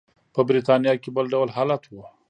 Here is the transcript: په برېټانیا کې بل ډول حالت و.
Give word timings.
په 0.33 0.41
برېټانیا 0.49 0.93
کې 1.01 1.09
بل 1.15 1.25
ډول 1.33 1.49
حالت 1.55 1.83
و. 1.87 1.95